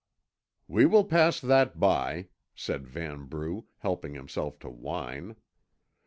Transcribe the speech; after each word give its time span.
"We 0.67 0.87
will 0.87 1.03
pass 1.03 1.39
that 1.39 1.79
by," 1.79 2.29
said 2.55 2.87
Vanbrugh, 2.87 3.65
helping 3.81 4.15
himself 4.15 4.57
to 4.61 4.69
wine. 4.71 5.35